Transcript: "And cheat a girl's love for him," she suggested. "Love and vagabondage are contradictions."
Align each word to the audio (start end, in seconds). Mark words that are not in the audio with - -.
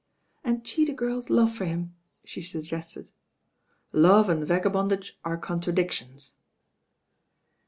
"And 0.43 0.65
cheat 0.65 0.89
a 0.89 0.93
girl's 0.93 1.29
love 1.29 1.53
for 1.53 1.65
him," 1.65 1.93
she 2.25 2.41
suggested. 2.41 3.11
"Love 3.93 4.29
and 4.29 4.43
vagabondage 4.47 5.19
are 5.23 5.37
contradictions." 5.37 6.33